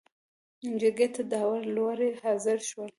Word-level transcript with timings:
جرګې 0.79 1.07
ته 1.15 1.21
داوړه 1.31 1.67
لورې 1.75 2.09
حاضر 2.21 2.57
شول. 2.69 2.89